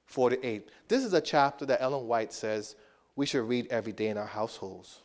[0.06, 0.68] 4 to 8.
[0.88, 2.74] This is a chapter that Ellen White says
[3.14, 5.00] we should read every day in our households.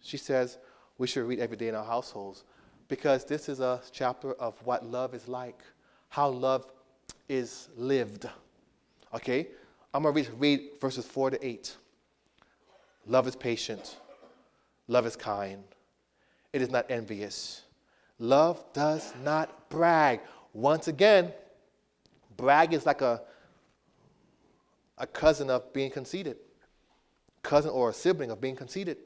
[0.00, 0.58] She says
[0.98, 2.44] we should read every day in our households
[2.92, 5.58] because this is a chapter of what love is like,
[6.10, 6.66] how love
[7.26, 8.28] is lived.
[9.14, 9.46] Okay?
[9.94, 11.74] I'm going to read, read verses 4 to 8.
[13.06, 13.96] Love is patient.
[14.88, 15.64] Love is kind.
[16.52, 17.62] It is not envious.
[18.18, 20.20] Love does not brag.
[20.52, 21.32] Once again,
[22.36, 23.22] brag is like a,
[24.98, 26.36] a cousin of being conceited,
[27.42, 28.98] cousin or a sibling of being conceited.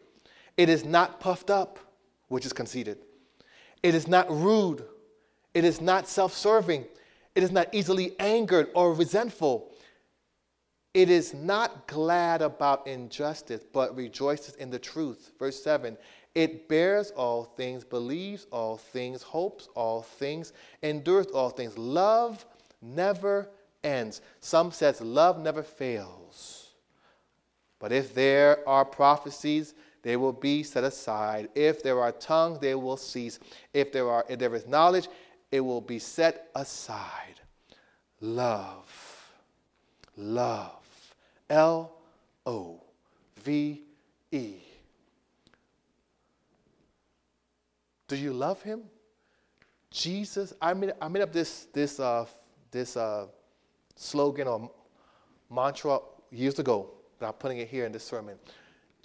[0.57, 1.78] It is not puffed up,
[2.26, 2.99] which is conceited.
[3.83, 4.85] It is not rude.
[5.55, 6.85] It is not self serving.
[7.35, 9.72] It is not easily angered or resentful.
[10.95, 15.33] It is not glad about injustice, but rejoices in the truth.
[15.39, 15.99] Verse 7
[16.35, 21.77] It bears all things, believes all things, hopes all things, endures all things.
[21.77, 22.47] Love
[22.81, 23.51] never
[23.85, 24.22] ends.
[24.41, 26.70] Some says love never fails.
[27.79, 29.74] But if there are prophecies,
[30.07, 31.48] they will be set aside.
[31.57, 33.40] If there are tongues, they will cease.
[33.74, 35.09] If there are if there is knowledge,
[35.50, 37.40] it will be set aside.
[38.20, 39.32] Love.
[40.16, 40.86] Love
[41.50, 41.98] L
[42.46, 42.80] O
[43.42, 43.82] V
[44.30, 44.54] E.
[48.07, 48.82] Do you love him?
[49.90, 52.26] Jesus, I made, I made up this, this, uh,
[52.70, 53.26] this uh,
[53.96, 54.70] slogan or
[55.50, 55.98] mantra
[56.30, 58.38] years ago, but I'm putting it here in this sermon.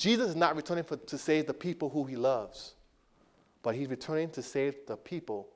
[0.02, 2.74] Jesus is not returning for, to save the people who he loves,
[3.62, 5.48] but he's returning to save the people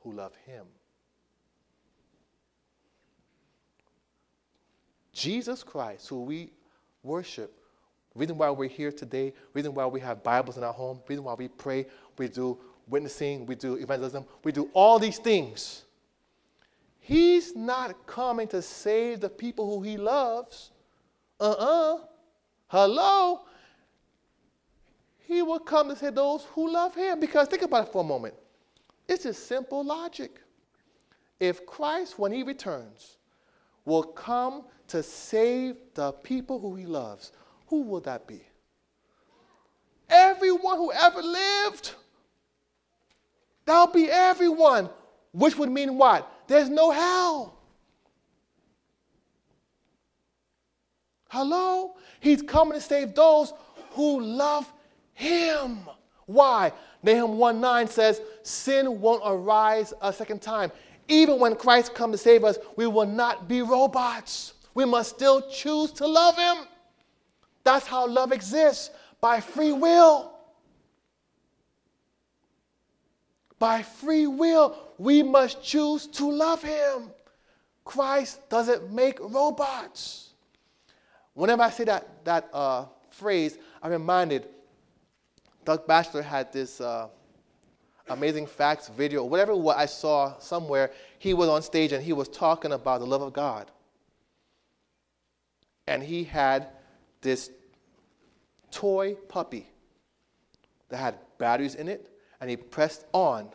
[0.00, 0.66] who love him.
[5.14, 6.50] Jesus Christ, who we
[7.02, 7.62] worship,
[8.14, 11.32] reason why we're here today, reason why we have Bibles in our home, reason why
[11.32, 11.86] we pray,
[12.18, 12.58] we do
[12.88, 15.86] witnessing, we do evangelism, we do all these things.
[17.00, 20.72] He's not coming to save the people who he loves.
[21.40, 21.94] Uh uh-uh.
[21.94, 21.98] uh
[22.68, 23.40] Hello?
[25.32, 27.18] He will come to save those who love him.
[27.18, 28.34] Because think about it for a moment.
[29.08, 30.40] It's just simple logic.
[31.40, 33.16] If Christ, when he returns,
[33.86, 37.32] will come to save the people who he loves,
[37.66, 38.42] who will that be?
[40.10, 41.94] Everyone who ever lived.
[43.64, 44.90] That'll be everyone,
[45.32, 46.30] which would mean what?
[46.46, 47.58] There's no hell.
[51.30, 51.96] Hello?
[52.20, 53.54] He's coming to save those
[53.92, 54.70] who love
[55.14, 55.80] him.
[56.26, 56.72] Why?
[57.02, 60.70] Nahum 1 9 says, Sin won't arise a second time.
[61.08, 64.54] Even when Christ comes to save us, we will not be robots.
[64.74, 66.66] We must still choose to love Him.
[67.64, 68.90] That's how love exists
[69.20, 70.32] by free will.
[73.58, 77.10] By free will, we must choose to love Him.
[77.84, 80.30] Christ doesn't make robots.
[81.34, 84.48] Whenever I say that, that uh, phrase, I'm reminded
[85.64, 86.80] Doug Batchelor had this.
[86.80, 87.08] Uh,
[88.08, 92.28] amazing facts video, whatever what I saw somewhere, he was on stage and he was
[92.28, 93.70] talking about the love of God.
[95.86, 96.68] And he had
[97.20, 97.50] this
[98.70, 99.68] toy puppy
[100.88, 102.08] that had batteries in it,
[102.40, 103.50] and he pressed on,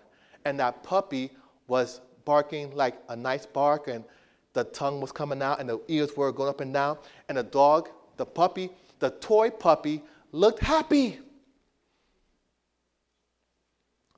[0.45, 1.31] and that puppy
[1.67, 4.03] was barking like a nice bark, and
[4.53, 6.97] the tongue was coming out, and the ears were going up and down,
[7.29, 10.01] and the dog, the puppy, the toy puppy
[10.31, 11.19] looked happy.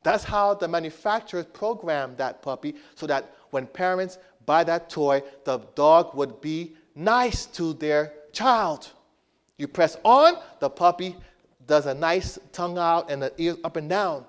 [0.04, 5.60] That's how the manufacturers programmed that puppy so that when parents buy that toy, the
[5.76, 8.92] dog would be nice to their child.
[9.58, 11.16] You press on, the puppy
[11.68, 14.26] does a nice tongue out and the ears up and down.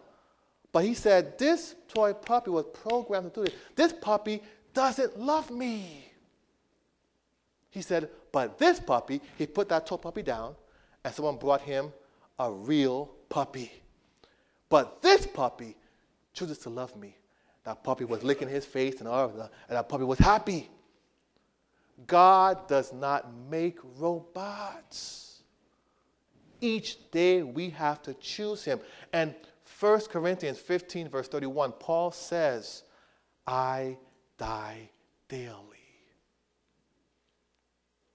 [0.72, 3.54] But he said, This toy puppy was programmed to do this.
[3.74, 4.42] This puppy
[4.74, 6.06] doesn't love me.
[7.70, 10.54] He said, But this puppy, he put that toy puppy down,
[11.04, 11.92] and someone brought him
[12.38, 13.70] a real puppy.
[14.70, 15.76] But this puppy
[16.32, 17.16] chooses to love me.
[17.64, 20.70] That puppy was licking his face and all of that, and that puppy was happy.
[22.06, 25.42] God does not make robots.
[26.62, 28.80] Each day we have to choose him.
[29.12, 29.34] And
[29.78, 32.84] 1 Corinthians 15, verse 31, Paul says,
[33.46, 33.98] I
[34.38, 34.90] die
[35.28, 35.54] daily.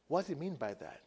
[0.08, 1.02] What does he mean by that?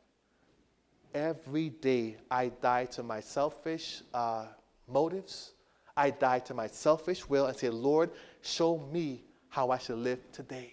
[1.14, 4.46] Every day I die to my selfish uh,
[4.88, 5.52] motives.
[5.96, 8.10] I die to my selfish will and say, Lord,
[8.40, 10.72] show me how I should live today.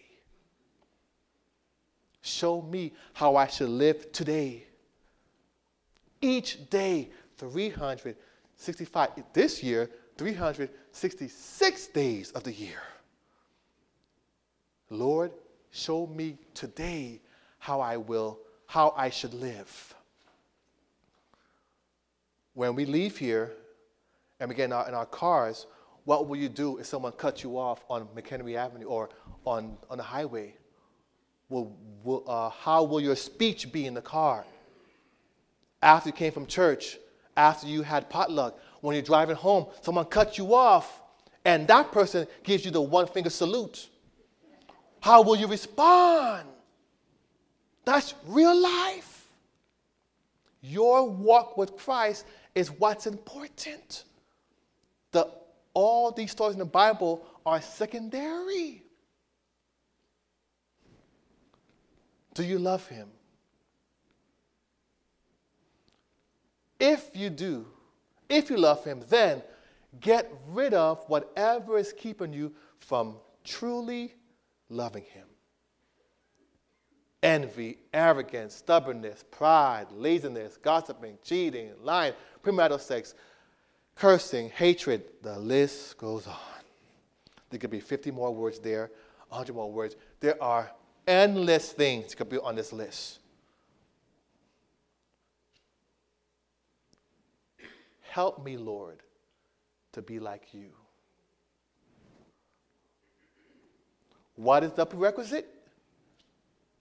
[2.22, 4.66] Show me how I should live today.
[6.22, 12.82] Each day, 365, this year, 366 days of the year.
[14.89, 15.32] Lord,
[15.72, 17.22] show me today
[17.59, 19.95] how I will, how I should live.
[22.53, 23.51] When we leave here
[24.40, 25.66] and we get in our, in our cars,
[26.04, 29.10] what will you do if someone cuts you off on McHenry Avenue or
[29.44, 30.56] on, on the highway?
[31.50, 34.46] Will, will, uh, how will your speech be in the car?
[35.82, 36.98] After you came from church,
[37.38, 41.02] after you had potluck, when you're driving home, someone cuts you off,
[41.44, 43.90] and that person gives you the one finger salute.
[45.00, 46.48] How will you respond?
[47.84, 49.28] That's real life.
[50.62, 52.26] Your walk with Christ
[52.56, 54.04] is what's important.
[55.16, 55.30] The,
[55.74, 58.84] all these stories in the Bible are secondary.
[62.34, 63.07] Do you love him?
[66.82, 67.66] If you do,
[68.28, 69.41] if you love him, then
[70.01, 74.16] get rid of whatever is keeping you from truly
[74.68, 75.28] loving him.
[77.24, 82.11] Envy, arrogance, stubbornness, pride, laziness, gossiping, cheating, lying,
[82.43, 83.16] premarital sex,
[83.96, 86.36] cursing, hatred, the list goes on.
[87.50, 88.91] There could be 50 more words there,
[89.30, 89.96] 100 more words.
[90.20, 90.72] There are
[91.08, 93.20] endless things could be on this list.
[98.02, 99.00] Help me, Lord,
[99.91, 100.70] to be like you.
[104.36, 105.48] What is the prerequisite?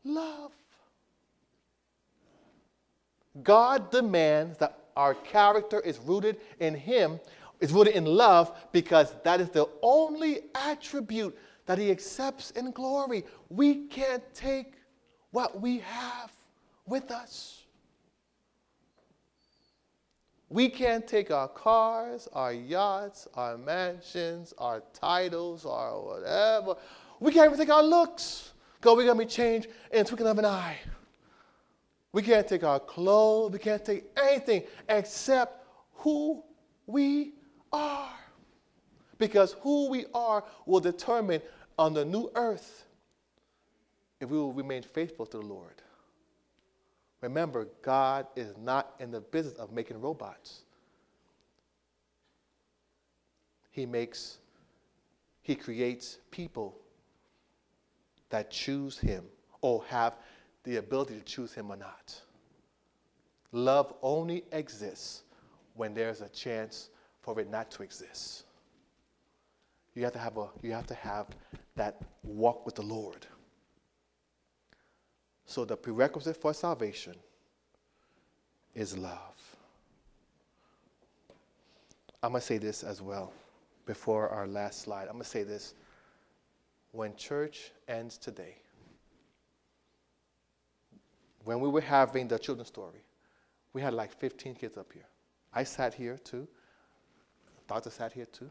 [0.05, 0.53] Love.
[3.43, 7.21] God demands that our character is rooted in Him,
[7.61, 11.37] is rooted in love, because that is the only attribute
[11.67, 13.25] that He accepts in glory.
[13.49, 14.75] We can't take
[15.31, 16.33] what we have
[16.87, 17.63] with us.
[20.49, 26.77] We can't take our cars, our yachts, our mansions, our titles, our whatever.
[27.19, 28.53] We can't even take our looks.
[28.81, 30.77] God, we're going to be changed in a twinkling of an eye.
[32.15, 33.51] We can't take our clothes.
[33.53, 36.45] We can't take anything except who
[36.87, 37.33] we
[37.73, 38.15] are.
[39.19, 41.43] Because who we are will determine
[41.77, 42.85] on the new earth
[44.21, 45.83] if we will remain faithful to the Lord.
[47.21, 50.63] Remember, God is not in the business of making robots.
[53.73, 54.39] He makes,
[55.43, 56.77] He creates people
[58.29, 59.25] that choose Him
[59.63, 60.15] or have
[60.65, 62.21] the ability to choose Him or not.
[63.53, 65.23] Love only exists
[65.75, 66.91] when there's a chance
[67.21, 68.45] for it not to exist.
[69.95, 71.29] You have to have, a, you have, to have
[71.77, 73.27] that walk with the Lord.
[75.47, 77.15] So the prerequisite for salvation
[78.75, 79.57] is love.
[82.23, 83.33] I'm going to say this as well
[83.87, 85.03] before our last slide.
[85.03, 85.75] I'm going to say this.
[86.93, 88.57] When church ends today,
[91.45, 93.05] when we were having the children's story,
[93.73, 95.07] we had like 15 kids up here.
[95.53, 96.49] I sat here too.
[97.69, 98.51] Doctor sat here too.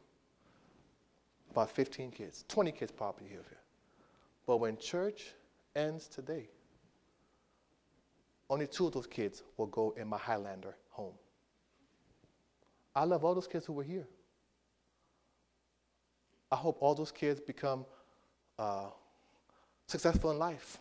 [1.52, 3.44] About 15 kids, 20 kids probably here.
[4.46, 5.34] But when church
[5.76, 6.48] ends today,
[8.50, 11.14] only two of those kids will go in my Highlander home.
[12.96, 14.08] I love all those kids who were here.
[16.52, 17.86] I hope all those kids become
[18.60, 18.90] uh,
[19.88, 20.78] successful in life.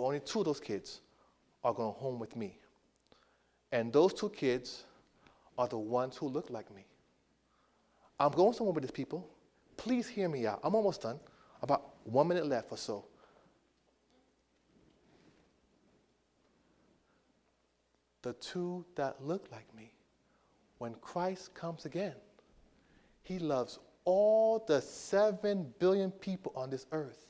[0.00, 1.02] But only two of those kids
[1.62, 2.56] are going home with me.
[3.70, 4.84] And those two kids
[5.58, 6.86] are the ones who look like me.
[8.18, 9.28] I'm going somewhere with these people.
[9.76, 10.60] Please hear me out.
[10.64, 11.20] I'm almost done.
[11.60, 13.04] About one minute left or so.
[18.22, 19.92] The two that look like me,
[20.78, 22.14] when Christ comes again,
[23.22, 27.29] He loves all the 7 billion people on this earth.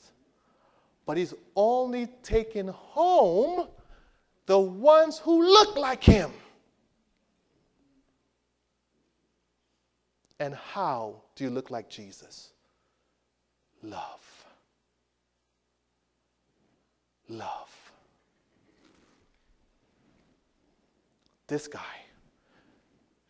[1.11, 3.67] But He's only taking home
[4.47, 6.31] the ones who look like Him.
[10.39, 12.51] And how do you look like Jesus?
[13.83, 14.45] Love.
[17.29, 17.93] Love.
[21.49, 21.81] This guy.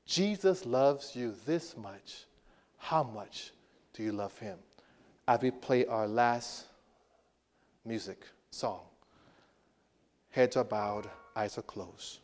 [0.04, 2.26] Jesus loves you this much.
[2.76, 3.52] How much
[3.94, 4.58] do you love him?
[5.26, 6.66] As we play our last
[7.84, 8.80] music song,
[10.30, 12.20] heads are bowed, eyes are closed.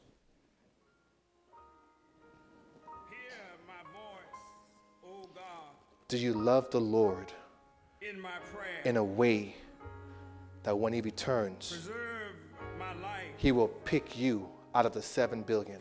[5.02, 5.22] Voice,
[6.08, 7.32] Do you love the Lord
[8.00, 8.22] in,
[8.84, 9.56] in a way
[10.62, 11.88] that when He returns,
[13.36, 15.80] He will pick you out of the seven billion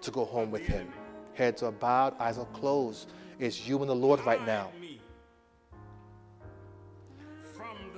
[0.00, 0.92] to go home with Him?
[1.34, 3.10] Heads are bowed, eyes are closed.
[3.38, 4.70] It's you and the Lord right now.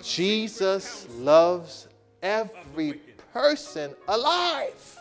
[0.03, 1.89] Jesus loves
[2.23, 2.95] every
[3.33, 4.99] person alive.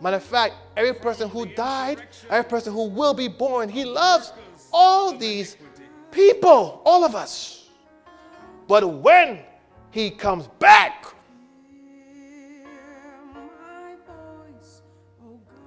[0.00, 4.32] Matter of fact, every person who died, every person who will be born, he loves
[4.72, 5.56] all these
[6.10, 7.68] people, all of us.
[8.66, 9.40] But when
[9.90, 11.06] he comes back,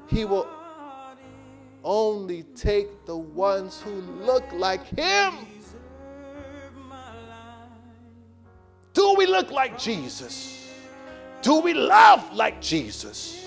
[0.08, 0.48] he will
[1.84, 5.34] only take the ones who look like him.
[9.06, 10.68] Do we look like Jesus?
[11.44, 13.46] Do we love like Jesus?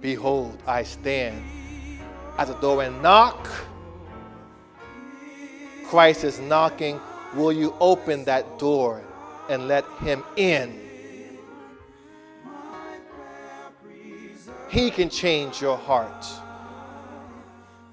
[0.00, 1.57] Behold, I stand
[2.38, 3.48] at the door and knock.
[5.86, 7.00] Christ is knocking.
[7.34, 9.02] Will you open that door
[9.50, 10.80] and let him in?
[14.70, 16.26] He can change your heart.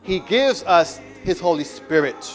[0.02, 2.32] He gives us his Holy Spirit.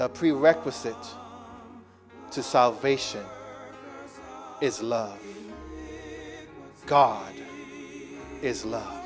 [0.00, 0.96] The prerequisite
[2.30, 3.22] to salvation
[4.62, 5.20] is love.
[6.86, 7.34] God
[8.40, 8.99] is love.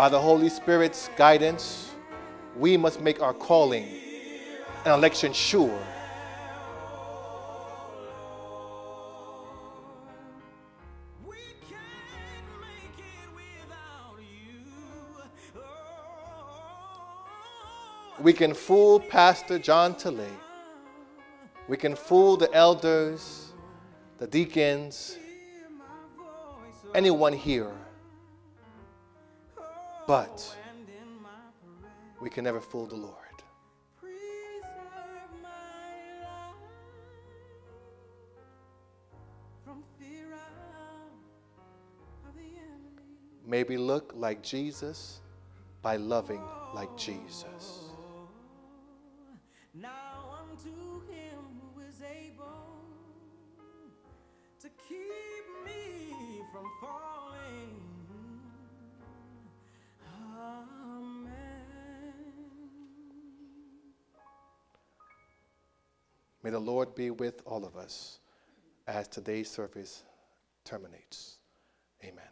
[0.00, 1.90] By the Holy Spirit's guidance,
[2.56, 3.86] we must make our calling
[4.86, 5.78] and election sure.
[18.20, 20.24] We can fool Pastor John Tilley.
[21.68, 23.52] We can fool the elders,
[24.16, 25.18] the deacons,
[26.94, 27.70] anyone here.
[30.06, 30.56] But
[32.20, 33.16] we can never fool the Lord.
[43.46, 45.20] Maybe look like Jesus
[45.82, 46.42] by loving
[46.72, 47.89] like Jesus.
[66.50, 68.18] May the Lord be with all of us
[68.88, 70.02] as today's service
[70.64, 71.36] terminates.
[72.02, 72.24] Amen.